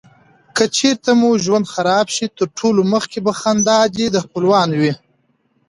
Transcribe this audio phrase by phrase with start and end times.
[0.55, 4.93] که چیرته مو ژوند خراب شي تر ټولو مخکي به خندا دې خپلوانو وې.